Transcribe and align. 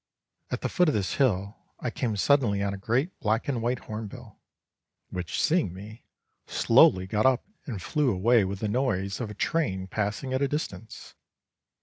At 0.49 0.61
the 0.61 0.67
foot 0.69 0.87
of 0.87 0.95
this 0.95 1.17
hill 1.17 1.57
I 1.79 1.91
came 1.91 2.17
suddenly 2.17 2.63
on 2.63 2.73
a 2.73 2.77
great 2.79 3.19
black 3.19 3.47
and 3.47 3.61
white 3.61 3.77
hornbill, 3.81 4.39
which, 5.11 5.39
seeing 5.39 5.71
me, 5.75 6.07
slowly 6.47 7.05
got 7.05 7.27
up 7.27 7.43
and 7.67 7.79
flew 7.79 8.11
away 8.11 8.43
with 8.43 8.61
the 8.61 8.67
noise 8.67 9.19
of 9.21 9.29
a 9.29 9.35
train 9.35 9.85
passing 9.85 10.33
at 10.33 10.41
a 10.41 10.47
distance. 10.47 11.13